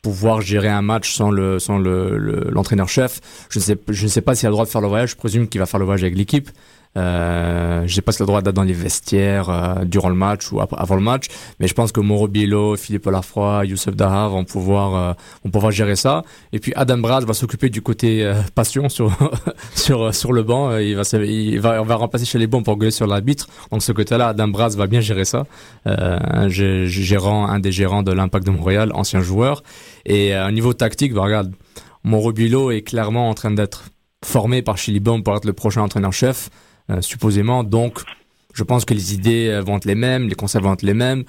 [0.05, 3.19] pouvoir gérer un match sans le sans le le- l'entraîneur-chef.
[3.49, 5.11] Je ne sais je ne sais pas s'il a le droit de faire le voyage.
[5.11, 6.49] Je présume qu'il va faire le voyage avec l'équipe.
[6.97, 10.15] Euh, je sais pas s'il a le droit d'être dans les vestiaires euh, durant le
[10.15, 11.27] match ou avant le match,
[11.59, 15.71] mais je pense que Mauro Biello, Philippe Lafroy, Youssef Daha vont pouvoir euh, vont pouvoir
[15.71, 16.23] gérer ça.
[16.53, 19.11] Et puis Adam Braz va s'occuper du côté passion sur
[19.75, 20.77] sur sur le banc.
[20.77, 23.47] Il va il va on va remplacer chez les bons pour gueuler sur l'arbitre.
[23.71, 25.45] Donc ce côté-là, Adam Braz va bien gérer ça.
[25.87, 29.63] Euh, gérant, un des gérants de l'Impact de Montréal, ancien joueur.
[30.05, 31.53] Et au niveau tactique, bah, regarde,
[32.03, 33.85] Mauro Biello est clairement en train d'être
[34.23, 36.49] formé par Chilibom pour être le prochain entraîneur-chef,
[37.01, 37.63] supposément.
[37.63, 37.99] Donc,
[38.53, 40.93] je pense que les idées euh, vont être les mêmes, les concepts vont être les
[40.93, 41.23] mêmes.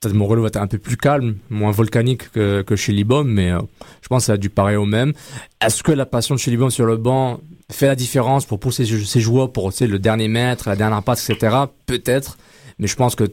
[0.00, 3.60] Peut-être Moreau va être un peu plus calme, moins volcanique que, chez Libom, mais euh,
[4.00, 5.12] je pense que ça a dû pareil au même.
[5.60, 8.86] Est-ce que la passion de chez Libom sur le banc fait la différence pour pousser
[8.86, 11.54] ses, joueurs pour le dernier mètre, la dernière passe, etc.
[11.84, 12.38] Peut-être,
[12.78, 13.24] mais je pense que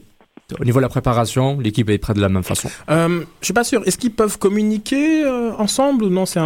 [0.58, 2.70] au niveau de la préparation, l'équipe est prête de la même façon.
[2.90, 3.82] Euh, je suis pas sûr.
[3.86, 6.38] Est-ce qu'ils peuvent communiquer euh, ensemble ou non C'est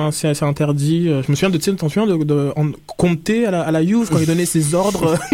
[0.43, 1.09] interdit.
[1.09, 3.63] Euh, Je me souviens de, tu sais, t'en souviens de, de en- Conte à la,
[3.63, 5.17] à la Juve quand il donnait ses ordres?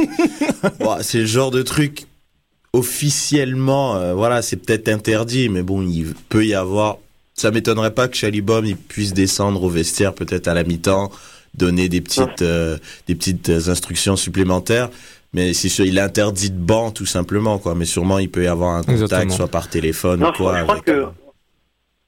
[0.81, 2.07] Bon, c'est le genre de truc
[2.73, 6.99] officiellement, euh, voilà, c'est peut-être interdit, mais bon, il peut y avoir.
[7.35, 11.13] Ça m'étonnerait pas que Chalibom il puisse descendre au vestiaire peut-être à la mi-temps,
[11.55, 12.77] donner des petites euh,
[13.07, 14.91] des petites instructions supplémentaires.
[15.35, 17.75] Mais c'est sûr, il est interdit de banc tout simplement quoi.
[17.75, 19.31] Mais sûrement il peut y avoir un contact, Exactement.
[19.35, 20.57] soit par téléphone Non, ou quoi.
[20.59, 21.07] je crois avec- que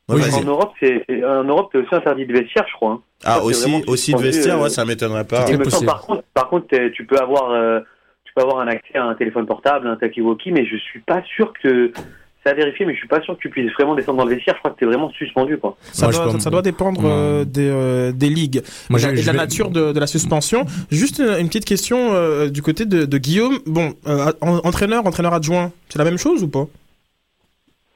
[0.08, 2.92] Oui, en Europe, c'est en Europe, c'est aussi interdit de vestiaire, je crois.
[2.92, 3.00] hein.
[3.24, 5.44] Ah aussi vraiment aussi de vestiaire, euh, ouais, ça m'étonnerait pas.
[5.86, 7.80] Par contre, par contre, tu peux avoir, euh,
[8.24, 11.22] tu peux avoir un accès à un téléphone portable, un talkie-walkie, mais je suis pas
[11.36, 11.92] sûr que
[12.42, 14.34] c'est à vérifier, mais je suis pas sûr que tu puisses vraiment descendre dans le
[14.34, 14.54] vestiaire.
[14.54, 15.76] Je crois que t'es vraiment suspendu, quoi.
[15.92, 19.12] ça, doit, peux- ça doit dépendre euh, des, euh, des ligues Moi, et, je- la-
[19.12, 20.64] et de je la vais- nature de, de la suspension.
[20.90, 23.58] Juste une, une petite question euh, du côté de, de Guillaume.
[23.66, 26.66] Bon, euh, en- entraîneur, entraîneur adjoint, c'est la même chose ou pas?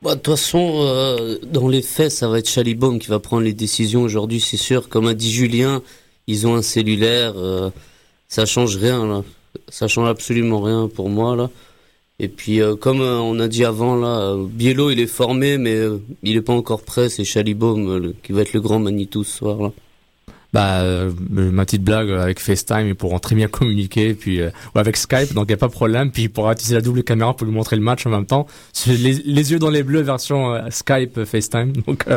[0.03, 3.43] Bah, De toute façon, euh, dans les faits, ça va être Chalibom qui va prendre
[3.43, 4.89] les décisions aujourd'hui, c'est sûr.
[4.91, 5.81] Comme a dit Julien,
[6.27, 7.71] ils ont un cellulaire, euh,
[8.29, 9.23] ça change rien là.
[9.69, 11.49] Ça change absolument rien pour moi là.
[12.21, 15.59] Et puis, euh, comme euh, on a dit avant là, euh, Biello il est formé,
[15.59, 17.09] mais euh, il est pas encore prêt.
[17.09, 19.71] C'est Chalibom euh, le- qui va être le grand Manitou ce soir là.
[20.53, 24.79] Bah, euh, ma petite blague avec FaceTime, ils pourront très bien communiquer, puis euh, ou
[24.79, 26.13] avec Skype, donc il y a pas de problème.
[26.13, 28.47] Puis il pourra utiliser la double caméra pour lui montrer le match en même temps.
[28.87, 31.73] Les, les yeux dans les bleus version euh, Skype, FaceTime.
[31.89, 32.17] Donc, mais,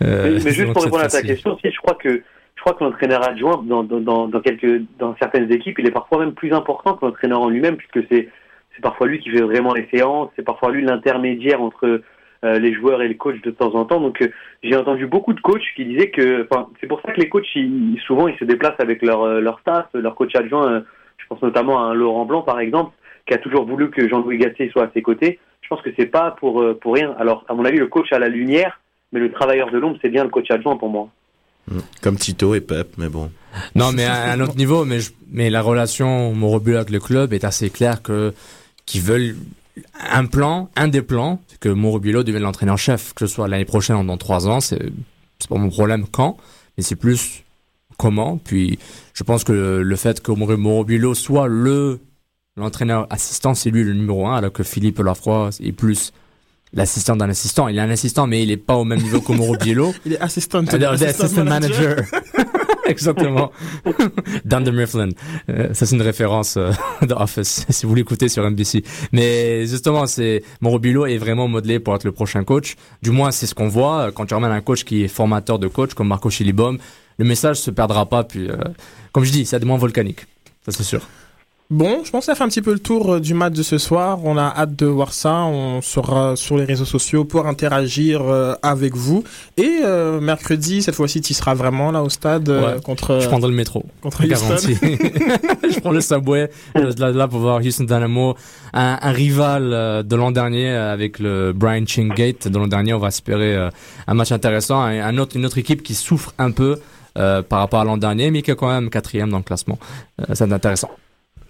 [0.00, 1.26] mais juste donc pour répondre à ta facile.
[1.30, 2.22] question, si je crois que
[2.54, 5.90] je crois que l'entraîneur adjoint dans, dans, dans, dans quelques dans certaines équipes, il est
[5.90, 8.28] parfois même plus important que l'entraîneur en lui-même, puisque c'est
[8.74, 12.00] c'est parfois lui qui fait vraiment les séances, c'est parfois lui l'intermédiaire entre
[12.44, 14.00] euh, les joueurs et les coachs de temps en temps.
[14.00, 14.28] Donc euh,
[14.62, 17.46] j'ai entendu beaucoup de coachs qui disaient que, enfin, c'est pour ça que les coachs,
[17.54, 20.70] ils- souvent, ils se déplacent avec leur euh, leur staff, leur coach adjoint.
[20.72, 20.80] euh,
[21.18, 22.92] je pense notamment à un Laurent Blanc, par exemple,
[23.26, 25.38] qui a toujours voulu que Jean-Louis Gasset soit à ses côtés.
[25.62, 27.14] Je pense que c'est pas pour euh, pour rien.
[27.18, 28.78] Alors, à mon avis, le coach a la lumière,
[29.12, 31.08] mais le travailleur de l'ombre, c'est bien le coach adjoint pour moi.
[32.02, 33.30] Comme Tito et Pep, mais bon.
[33.74, 37.32] Non, mais à un autre niveau, mais, je- mais la relation Morobula avec le club
[37.32, 38.34] est assez claire que
[38.86, 39.36] qu'ils veulent
[40.10, 43.96] un plan, un des plans, c'est que Morobilo devienne l'entraîneur-chef, que ce soit l'année prochaine
[43.96, 44.90] ou dans trois ans, c'est
[45.48, 46.36] pas mon problème quand,
[46.76, 47.42] mais c'est plus
[47.96, 48.38] comment.
[48.38, 48.78] Puis
[49.14, 52.00] je pense que le, fait que Morobilo soit le
[52.56, 56.12] l'entraîneur assistant, c'est lui le numéro un, alors que Philippe Lafroy est plus
[56.72, 57.68] l'assistant d'un assistant.
[57.68, 59.92] Il est un assistant, mais il est pas au même niveau que Morobilo.
[60.04, 60.62] Il est assistant
[61.44, 61.96] manager.
[62.88, 63.50] Exactement.
[64.44, 65.08] Dunder Mifflin.
[65.48, 66.70] Euh, ça, c'est une référence euh,
[67.02, 68.84] de Office, si vous l'écoutez sur NBC.
[69.12, 72.76] Mais justement, c'est Morobilo est vraiment modelé pour être le prochain coach.
[73.02, 74.12] Du moins, c'est ce qu'on voit.
[74.12, 76.78] Quand tu ramènes un coach qui est formateur de coach, comme Marco Chilibom,
[77.18, 78.24] le message se perdra pas.
[78.24, 78.56] Puis, euh,
[79.12, 80.26] comme je dis, c'est des moins volcanique.
[80.64, 81.00] Ça, c'est sûr.
[81.74, 83.64] Bon, je pense que ça fait un petit peu le tour euh, du match de
[83.64, 84.20] ce soir.
[84.22, 85.42] On a hâte de voir ça.
[85.42, 89.24] On sera sur les réseaux sociaux pour interagir euh, avec vous.
[89.56, 92.80] Et euh, mercredi, cette fois-ci, tu seras vraiment là au stade euh, Ouais.
[92.80, 93.84] contre, Je prendrai le métro.
[94.02, 94.54] contre Houston.
[95.68, 96.48] Je prends le subway.
[96.76, 98.36] Je suis là, là pour voir Houston Dynamo,
[98.72, 102.46] un, un rival de l'an dernier avec le Brian Chingate.
[102.46, 103.68] De l'an dernier, on va espérer
[104.06, 104.80] un match intéressant.
[104.80, 106.78] Un, un autre, une autre équipe qui souffre un peu
[107.16, 109.78] euh, par rapport à l'an dernier, mais qui est quand même quatrième dans le classement.
[110.20, 110.90] Euh, c'est intéressant.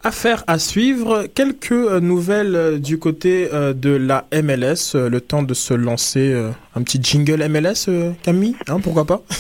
[0.07, 5.43] Affaire à suivre, quelques euh, nouvelles euh, du côté euh, de la MLS, le temps
[5.43, 6.39] de se lancer
[6.75, 7.89] un petit jingle MLS,
[8.23, 9.23] Camille, hein, pourquoi pas?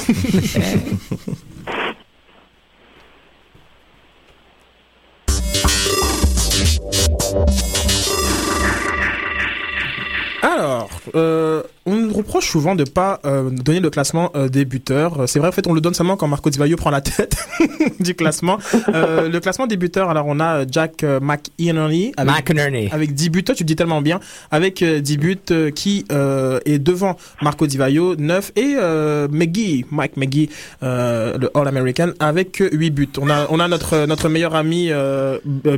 [10.40, 15.20] Alors, euh, on nous reproche souvent de pas euh, donner le classement euh, des buteurs.
[15.20, 17.00] Euh, C'est vrai, en fait, on le donne seulement quand Marco Di Vaio prend la
[17.00, 17.36] tête
[18.00, 18.58] du classement.
[18.94, 22.88] Euh, le classement des buteurs, alors on a Jack euh, McInerney avec, McInerney.
[22.90, 23.44] avec 10 buts.
[23.44, 24.20] Toi, tu le dis tellement bien.
[24.50, 28.52] Avec euh, 10 buts euh, qui euh, est devant Marco Di Vaio, 9.
[28.56, 30.48] Et euh, McGee, Mike McGee,
[30.82, 33.08] euh, le All-American, avec euh, 8 buts.
[33.20, 34.90] On a, on a notre, notre meilleur ami...
[34.90, 35.76] Euh, euh,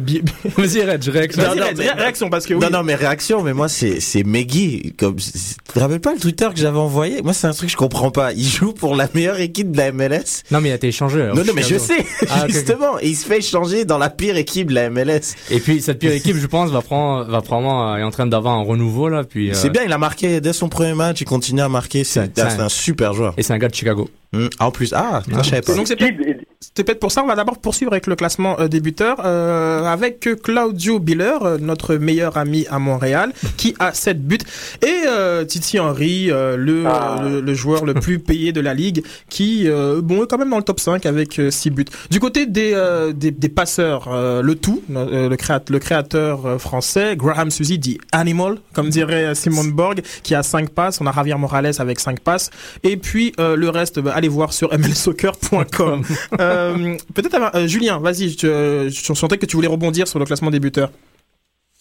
[0.57, 1.43] Vas-y, Red, je réaction.
[1.43, 1.63] Non,
[1.97, 2.61] réaction, parce que oui.
[2.61, 4.95] Non, non, mais réaction, mais moi, c'est, c'est Meggy.
[4.99, 7.23] Comme, tu te rappelles pas le Twitter que j'avais envoyé?
[7.23, 8.33] Moi, c'est un truc que je comprends pas.
[8.33, 10.43] Il joue pour la meilleure équipe de la MLS.
[10.51, 11.27] Non, mais il a été échangé.
[11.35, 12.99] non, non, mais je sais, Ah, justement.
[13.01, 15.35] Et il se fait échanger dans la pire équipe de la MLS.
[15.51, 18.27] Et puis, cette pire équipe, je pense, va prendre, va probablement, euh, est en train
[18.27, 21.21] d'avoir un renouveau, là, puis, euh, C'est bien, il a marqué dès son premier match,
[21.21, 22.05] il continue à marquer.
[22.05, 23.35] C'est, C'est- c'est un super joueur.
[23.37, 24.09] et c'est un gars de Chicago.
[24.35, 25.75] Hum, En plus, ah, ça, je savais pas.
[25.75, 25.97] Donc c'est
[26.61, 29.85] c'est peut-être pour ça on va d'abord poursuivre avec le classement euh, des buteurs euh,
[29.85, 34.39] avec Claudio Biller, euh, notre meilleur ami à Montréal, qui a 7 buts
[34.83, 37.21] et euh, Titi Henry, euh, le, Ah.
[37.23, 40.51] le le joueur le plus payé de la ligue, qui euh, bon est quand même
[40.51, 41.85] dans le top 5 avec 6 buts.
[42.11, 46.61] Du côté des euh, des, des passeurs, euh, le tout, euh, le créateur le créateur
[46.61, 51.01] français Graham Suzy dit Animal, comme dirait euh, Simon Borg, qui a 5 passes.
[51.01, 52.51] On a Javier Morales avec 5 passes
[52.83, 56.03] et puis euh, le reste, bah, allez voir sur mlsoccer.com.
[56.57, 60.51] Euh, Peut-être euh, Julien, vas-y, je, je sentais que tu voulais rebondir sur le classement
[60.51, 60.91] des buteurs.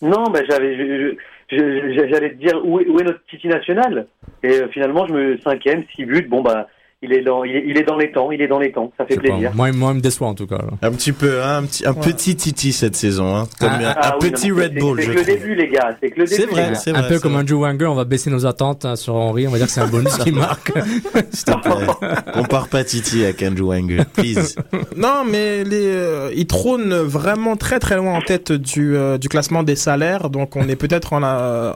[0.02, 1.18] Non, ben j'avais,
[1.50, 4.08] j'allais te dire où est, où est notre Titi national?
[4.44, 6.28] Et euh, finalement, je me cinquième, six buts.
[6.30, 6.68] Bon bah,
[7.06, 8.92] il est dans, il est, il est dans les temps, il est dans les temps.
[8.98, 9.52] Ça fait pas, plaisir.
[9.56, 10.70] Moi, moi, il me déçoit, en tout cas, là.
[10.82, 12.00] Un petit peu, hein, un petit, un Ouais.
[12.02, 13.48] petit Titi cette saison, hein.
[13.60, 15.56] Comme Ah, un, Ah un oui, petit non, Red c'est- Bull, C'est que le début,
[15.56, 15.96] les gars.
[16.02, 16.52] C'est que le C'est début.
[16.52, 16.76] vrai, les gars.
[16.76, 17.08] c'est un vrai.
[17.08, 17.42] peu c'est comme vrai.
[17.42, 19.82] Andrew Wanger, on va baisser nos attentes hein, sur Henry, on va dire que c'est
[19.82, 20.72] un bonus qui marque.
[21.32, 22.32] S'il te plaît.
[22.34, 24.56] Compare pas Titi avec Andrew Wenger, please.
[24.98, 29.30] Non, mais les, euh, il trône vraiment très très loin en tête du, euh, du
[29.30, 31.72] classement des salaires, donc on est peut-être en, euh,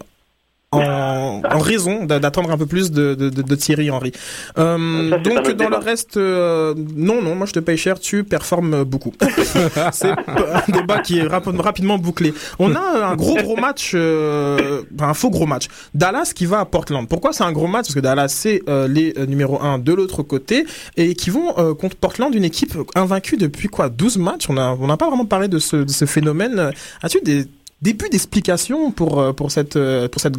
[0.72, 4.12] en, en raison d'a- d'attendre un peu plus de, de, de, de Thierry Henry.
[4.60, 8.24] Euh, Ça, donc dans le reste, euh, non, non, moi je te paye cher, tu
[8.24, 9.12] performes beaucoup.
[9.92, 12.34] C'est un débat qui est rapi- rapidement bouclé.
[12.60, 15.68] On a un gros gros match, euh, un faux gros match.
[15.96, 17.08] Dallas qui va à Portland.
[17.08, 17.86] Pourquoi c'est un gros match?
[17.88, 20.66] Parce que Dallas c'est euh, les euh, numéro 1 de l'autre côté
[20.98, 23.90] et qui vont euh, contre Portland, une équipe invaincue depuis quoi?
[23.90, 24.46] 12 matchs?
[24.50, 26.72] On a on n'a pas vraiment parlé de ce, de ce phénomène.
[27.02, 27.46] As-tu des
[27.82, 30.38] débuts d'explication pour euh, pour cette euh, pour cette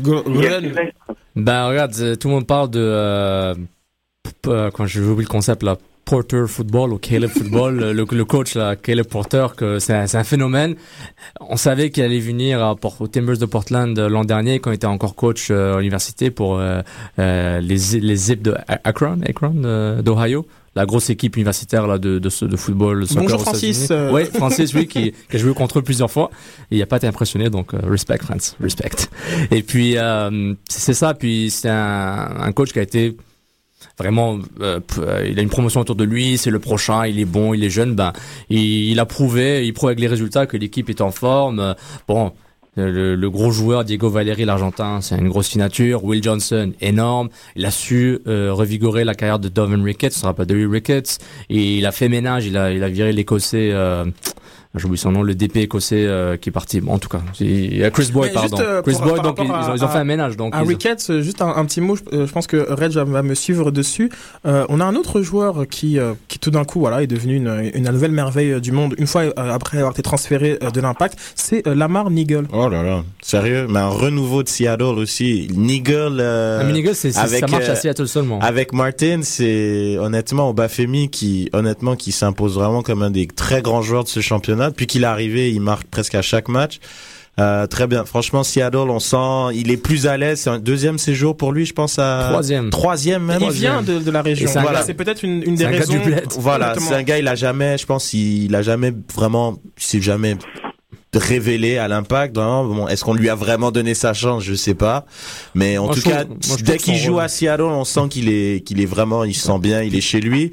[1.36, 3.54] Ben regarde, euh, tout le monde parle de euh,
[4.46, 5.76] euh, quand j'ai oublié le concept là,
[6.10, 10.74] Porter Football ou Caleb Football, le, le coach là, Caleb Porter, que c'est un, phénomène.
[11.40, 14.72] On savait qu'il allait venir à Port- aux Timbers de Portland euh, l'an dernier quand
[14.72, 16.82] il était encore coach euh, à l'université pour euh,
[17.20, 20.46] euh, les les Zips de Akron, Akron euh, d'Ohio.
[20.76, 23.06] La grosse équipe universitaire là de de, de football.
[23.06, 24.10] soccer Bonjour Francis, euh.
[24.12, 26.30] Ouais, Francis, oui, qui, qui a joué contre eux plusieurs fois.
[26.70, 28.90] Et il a pas été impressionné, donc euh, respect, France, respect.
[29.50, 31.14] Et puis euh, c'est c'est ça.
[31.14, 33.16] Puis c'est un, un coach qui a été
[33.98, 36.38] vraiment, euh, euh, il a une promotion autour de lui.
[36.38, 37.06] C'est le prochain.
[37.06, 37.94] Il est bon, il est jeune.
[37.94, 38.12] Ben,
[38.48, 41.74] il, il a prouvé, il prouve avec les résultats que l'équipe est en forme.
[42.08, 42.32] Bon.
[42.76, 46.04] Le, le gros joueur Diego Valeri l'Argentin, c'est une grosse signature.
[46.04, 47.28] Will Johnson, énorme.
[47.56, 51.18] Il a su euh, revigorer la carrière de Dovan Ricketts, on se rappelle de Ricketts.
[51.50, 53.70] Et il a fait ménage, il a, il a viré l'Écossais.
[53.72, 54.04] Euh,
[54.76, 56.80] j'ai oublié son nom, le DP écossais euh, qui est parti.
[56.80, 58.64] Bon, en tout cas, il y a Chris Boyd, Mais juste, pardon.
[58.68, 60.36] euh, Chris pour- Boyd, par donc ils, ils ont, à- ils ont fait un ménage.
[60.36, 63.34] Donc À euh, juste un, un petit mot, je, je pense que Reg va, me
[63.34, 64.10] suivre dessus.
[64.46, 67.34] Euh, on a un autre joueur qui, euh, qui tout d'un coup voilà, est devenu
[67.36, 70.80] une, une nouvelle merveille du monde une fois euh, après avoir été transféré euh, de
[70.80, 72.44] l'impact, c'est euh, Lamar Nigel.
[72.52, 75.48] Oh là là, sérieux, mais un renouveau de Seattle aussi.
[75.52, 78.38] Nigel, euh, Ah, mais c'est- c'est- avec, ça marche à Seattle seulement.
[78.40, 83.82] avec Martin, c'est honnêtement Obafemi qui, honnêtement, qui s'impose vraiment comme un des très grands
[83.82, 84.59] joueurs de ce championnat.
[84.68, 86.78] Depuis qu'il est arrivé, il marque presque à chaque match.
[87.38, 88.04] Euh, très bien.
[88.04, 90.40] Franchement, Seattle, on sent, il est plus à l'aise.
[90.40, 92.68] C'est un deuxième séjour pour lui, je pense à Troisième.
[92.68, 93.40] troisième même.
[93.40, 94.46] Il vient de, de la région.
[94.52, 95.94] C'est Voilà, peut-être une, une des un raisons.
[96.38, 99.82] Voilà, c'est un gars, il a jamais, je pense, il, il a jamais vraiment, il
[99.82, 100.36] s'est jamais
[101.14, 102.34] révélé à l'impact.
[102.34, 104.44] Bon, est-ce qu'on lui a vraiment donné sa chance?
[104.44, 105.06] Je sais pas.
[105.54, 107.22] Mais en Moi, tout je cas, trouve- moi, je dès qu'il joue rôle.
[107.22, 110.00] à Seattle, on sent qu'il est, qu'il est vraiment, il se sent bien, il est
[110.02, 110.52] chez lui.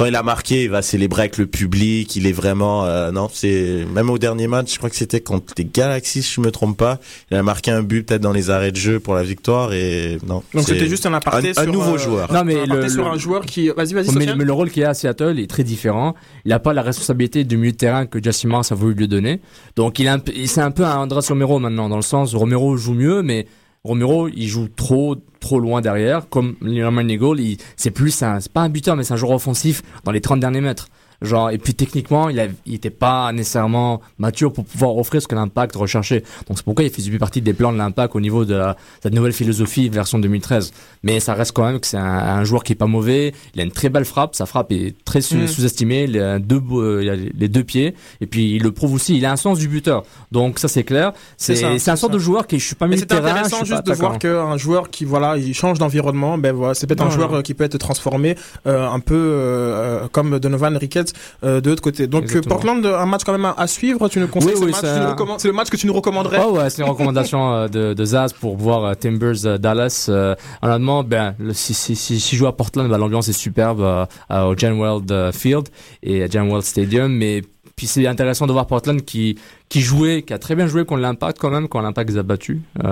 [0.00, 2.16] Quand il a marqué, il va célébrer avec le public.
[2.16, 5.52] Il est vraiment, euh, non, c'est même au dernier match, je crois que c'était contre
[5.58, 6.98] les Galaxies, si je me trompe pas.
[7.30, 10.16] Il a marqué un but peut-être dans les arrêts de jeu pour la victoire et
[10.26, 10.42] non.
[10.54, 12.32] Donc c'était juste un aparté un, sur un nouveau euh, joueur.
[12.32, 13.68] Non, mais un aparté le- sur un joueur qui.
[13.68, 14.14] Vas-y, vas-y.
[14.16, 16.14] mais, mais le rôle qu'il a à Seattle est très différent.
[16.46, 19.06] Il n'a pas la responsabilité du milieu de terrain que Jesse Mars a voulu lui
[19.06, 19.42] donner.
[19.76, 22.02] Donc il, a un peu- il- c'est un peu un Andrés Romero maintenant, dans le
[22.02, 23.46] sens où Romero joue mieux, mais
[23.84, 26.28] Romero il joue trop trop loin derrière.
[26.28, 29.82] Comme Nigel, il c'est plus un, c'est pas un buteur, mais c'est un joueur offensif
[30.04, 30.88] dans les 30 derniers mètres.
[31.22, 35.28] Genre, et puis techniquement, il, a, il était pas nécessairement mature pour pouvoir offrir ce
[35.28, 36.20] que l'impact recherchait.
[36.48, 39.12] Donc c'est pourquoi il fait partie des plans de l'impact au niveau de la, cette
[39.14, 40.72] nouvelle philosophie version 2013.
[41.02, 43.34] Mais ça reste quand même que c'est un, un joueur qui est pas mauvais.
[43.54, 44.34] Il a une très belle frappe.
[44.34, 45.46] Sa frappe est très Mm.
[45.46, 46.04] sous-estimée.
[46.08, 47.94] Il a deux, beaux- il a les deux pieds.
[48.22, 49.16] Et puis il le prouve aussi.
[49.16, 50.02] Il a un sens du buteur.
[50.32, 51.12] Donc ça c'est clair.
[51.36, 52.08] C'est C'est un ça.
[52.08, 54.18] de joueur qui je suis pas mis c'est je intéressant suis juste pas de voir
[54.18, 57.38] qu'un joueur qui voilà, il change d'environnement, ben voilà, c'est peut-être un Non, joueur non.
[57.38, 61.09] euh, qui peut être transformé euh, un peu euh, euh, comme Donovan Ricketts
[61.44, 62.06] euh, de l'autre côté.
[62.06, 62.54] Donc euh, Exactement.
[62.56, 64.08] Portland, un match quand même à, à suivre.
[64.08, 66.40] Tu nous conseilles Oui, c'est le match que tu nous recommanderais.
[66.44, 70.06] Oh ouais, c'est une recommandation euh, de, de Zaz pour voir euh, Timbers euh, Dallas.
[70.08, 73.32] Euh, honnêtement, ben, le, si, si, si, si je joue à Portland, ben, l'ambiance est
[73.32, 74.78] superbe euh, euh, au Jan
[75.10, 75.68] euh, Field
[76.02, 77.12] et à Jan Weld Stadium.
[77.12, 77.42] Mais
[77.76, 79.38] puis c'est intéressant de voir Portland qui
[79.70, 82.22] qui jouait, qui a très bien joué contre l'Impact quand même, quand l'Impact les a
[82.24, 82.58] battus.
[82.82, 82.88] Euh,